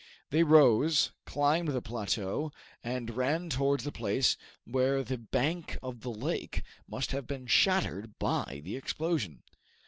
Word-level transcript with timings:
They 0.31 0.41
rose, 0.41 1.11
climbed 1.27 1.67
the 1.67 1.79
plateau, 1.83 2.51
and 2.83 3.15
ran 3.15 3.51
towards 3.51 3.83
the 3.83 3.91
place 3.91 4.35
where 4.63 5.03
the 5.03 5.19
bank 5.19 5.77
of 5.83 6.01
the 6.01 6.09
lake 6.09 6.63
must 6.87 7.11
have 7.11 7.27
been 7.27 7.45
shattered 7.45 8.17
by 8.17 8.61
the 8.63 8.75
explosion. 8.75 9.43